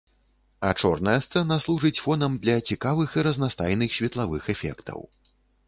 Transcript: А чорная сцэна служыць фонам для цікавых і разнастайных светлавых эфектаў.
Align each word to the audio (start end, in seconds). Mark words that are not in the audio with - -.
А 0.69 0.69
чорная 0.83 1.13
сцэна 1.25 1.57
служыць 1.65 2.01
фонам 2.07 2.39
для 2.47 2.57
цікавых 2.69 3.09
і 3.19 3.27
разнастайных 3.29 3.89
светлавых 4.01 4.43
эфектаў. 4.59 4.99